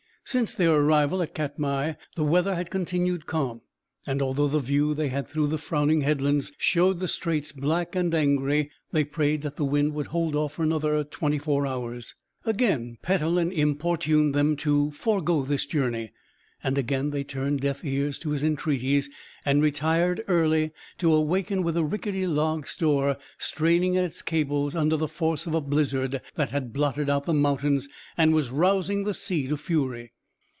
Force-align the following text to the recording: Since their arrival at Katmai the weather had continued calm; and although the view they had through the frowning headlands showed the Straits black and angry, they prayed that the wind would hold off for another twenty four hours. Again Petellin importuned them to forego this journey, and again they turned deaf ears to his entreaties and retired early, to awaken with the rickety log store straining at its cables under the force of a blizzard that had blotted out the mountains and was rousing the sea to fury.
Since 0.23 0.53
their 0.53 0.73
arrival 0.75 1.21
at 1.21 1.33
Katmai 1.33 1.95
the 2.15 2.23
weather 2.23 2.55
had 2.55 2.69
continued 2.71 3.25
calm; 3.25 3.59
and 4.07 4.21
although 4.21 4.47
the 4.47 4.59
view 4.61 4.93
they 4.93 5.09
had 5.09 5.27
through 5.27 5.47
the 5.47 5.57
frowning 5.57 6.01
headlands 6.01 6.53
showed 6.57 7.01
the 7.01 7.09
Straits 7.09 7.51
black 7.51 7.97
and 7.97 8.15
angry, 8.15 8.71
they 8.93 9.03
prayed 9.03 9.41
that 9.41 9.57
the 9.57 9.65
wind 9.65 9.93
would 9.93 10.07
hold 10.07 10.33
off 10.33 10.53
for 10.53 10.63
another 10.63 11.03
twenty 11.03 11.37
four 11.37 11.67
hours. 11.67 12.15
Again 12.45 12.97
Petellin 13.01 13.51
importuned 13.51 14.33
them 14.33 14.55
to 14.57 14.91
forego 14.91 15.43
this 15.43 15.65
journey, 15.65 16.13
and 16.63 16.77
again 16.77 17.09
they 17.09 17.25
turned 17.25 17.59
deaf 17.59 17.83
ears 17.83 18.17
to 18.19 18.29
his 18.29 18.41
entreaties 18.43 19.09
and 19.43 19.61
retired 19.61 20.23
early, 20.29 20.71
to 20.99 21.11
awaken 21.13 21.61
with 21.61 21.75
the 21.75 21.83
rickety 21.83 22.25
log 22.25 22.65
store 22.65 23.17
straining 23.37 23.97
at 23.97 24.05
its 24.05 24.21
cables 24.21 24.75
under 24.75 24.95
the 24.95 25.07
force 25.09 25.45
of 25.45 25.53
a 25.53 25.59
blizzard 25.59 26.21
that 26.35 26.51
had 26.51 26.71
blotted 26.71 27.09
out 27.09 27.25
the 27.25 27.33
mountains 27.33 27.89
and 28.15 28.33
was 28.33 28.49
rousing 28.49 29.03
the 29.03 29.13
sea 29.13 29.45
to 29.49 29.57
fury. 29.57 30.13